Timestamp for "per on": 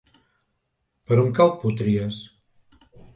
1.11-1.29